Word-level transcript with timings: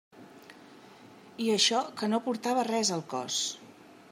I 1.47 1.51
això 1.57 1.81
que 2.01 2.09
no 2.15 2.21
portava 2.29 2.67
res 2.71 2.93
al 2.97 3.05
cos. 3.13 3.37